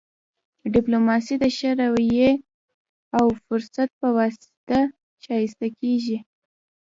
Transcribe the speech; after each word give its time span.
ډیپلوماسي 0.73 1.35
د 1.39 1.43
ښه 1.57 1.69
رويې 1.79 2.31
او 3.17 3.25
فصاحت 3.45 3.89
په 4.01 4.07
واسطه 4.17 4.79
ښایسته 5.23 5.67
کیږي 5.79 6.17